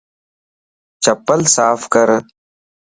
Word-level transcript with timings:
چپل 1.03 1.41
صاف 1.55 1.81
ڪر 1.93 2.09